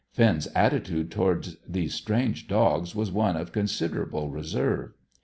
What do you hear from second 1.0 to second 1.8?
towards